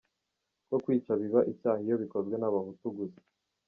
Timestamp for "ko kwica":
0.69-1.11